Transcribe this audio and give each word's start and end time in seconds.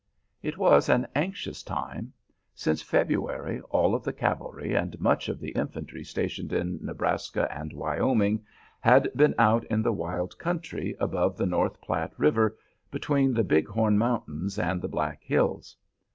It 0.41 0.57
was 0.57 0.89
an 0.89 1.05
anxious 1.13 1.61
time. 1.61 2.11
Since 2.55 2.81
February 2.81 3.61
all 3.69 3.93
of 3.93 4.03
the 4.03 4.11
cavalry 4.13 4.73
and 4.73 4.99
much 4.99 5.29
of 5.29 5.39
the 5.39 5.51
infantry 5.51 6.03
stationed 6.03 6.51
in 6.51 6.79
Nebraska 6.83 7.47
and 7.55 7.71
Wyoming 7.71 8.43
had 8.79 9.11
been 9.15 9.35
out 9.37 9.63
in 9.65 9.83
the 9.83 9.93
wild 9.93 10.39
country 10.39 10.95
above 10.99 11.37
the 11.37 11.45
North 11.45 11.79
Platte 11.81 12.13
River, 12.17 12.57
between 12.89 13.31
the 13.35 13.43
Big 13.43 13.67
Horn 13.67 13.95
Mountains 13.95 14.57
and 14.57 14.81
the 14.81 14.87
Black 14.89 15.21
Hills. 15.21 15.77